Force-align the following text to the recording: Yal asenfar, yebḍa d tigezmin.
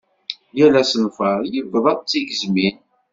Yal 0.57 0.75
asenfar, 0.81 1.39
yebḍa 1.53 1.93
d 1.97 2.03
tigezmin. 2.09 2.75